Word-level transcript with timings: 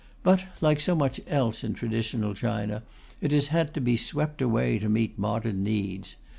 But, 0.23 0.45
like 0.61 0.79
so 0.79 0.95
much 0.95 1.21
else 1.27 1.63
in 1.63 1.75
traditional 1.75 2.33
China, 2.33 2.81
it 3.21 3.31
has 3.31 3.49
had 3.49 3.71
to 3.75 3.79
be 3.79 3.95
swept 3.97 4.41
away 4.41 4.79
to 4.79 4.89
meet 4.89 5.19
modern 5.19 5.61
needs. 5.63 6.15